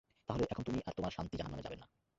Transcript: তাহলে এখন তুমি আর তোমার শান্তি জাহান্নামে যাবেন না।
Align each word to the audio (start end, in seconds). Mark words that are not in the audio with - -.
তাহলে 0.29 0.43
এখন 0.51 0.63
তুমি 0.63 0.79
আর 0.87 0.93
তোমার 0.97 1.11
শান্তি 1.11 1.35
জাহান্নামে 1.37 1.63
যাবেন 1.63 1.79
না। 1.79 1.87